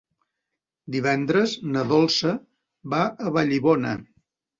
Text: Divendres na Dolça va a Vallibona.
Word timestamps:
Divendres 0.95 1.53
na 1.75 1.83
Dolça 1.91 2.31
va 2.95 3.03
a 3.27 3.35
Vallibona. 3.37 3.93